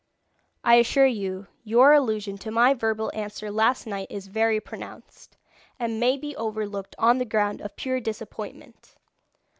"I 0.63 0.77
assure 0.77 1.05
you 1.05 1.45
your 1.63 1.93
allusion 1.93 2.35
to 2.39 2.49
my 2.49 2.73
verbal 2.73 3.11
answer 3.13 3.51
last 3.51 3.85
night 3.85 4.07
is 4.09 4.25
very 4.25 4.59
pronounced, 4.59 5.37
and 5.77 5.99
may 5.99 6.17
be 6.17 6.35
overlooked 6.37 6.95
on 6.97 7.19
the 7.19 7.23
ground 7.23 7.61
of 7.61 7.75
pure 7.75 7.99
disappointment. 7.99 8.95